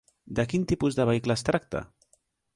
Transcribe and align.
De 0.39 0.45
quin 0.53 0.63
tipus 0.71 0.97
de 1.01 1.05
vehicle 1.11 1.37
es 1.41 1.47
tracta? 1.51 1.85